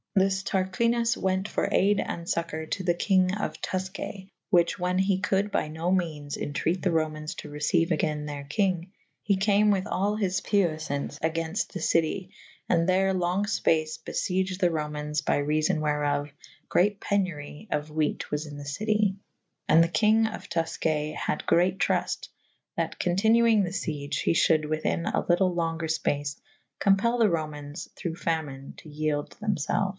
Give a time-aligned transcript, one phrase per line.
[0.15, 4.95] This Tarquinus wente for ayde and focour to the kynge of Tufcaye / which wha«
[4.95, 8.89] he could by no menes entreat the Romains to receiue agayn their kynge
[9.29, 14.59] /he cam with all his puyflaunce agaynft the citye / and there longe fpace bei'ieged
[14.59, 16.31] the Romaynes by realbn wherot,
[16.67, 21.45] great penury of whete was in the citye / and the kynge of Tufcay hadde
[21.45, 26.37] great trufte / that continuynge the siege / he I'hulde within a lytel lenger Ipace
[26.81, 29.89] compell the Romaynes through famine to yelde them felfe.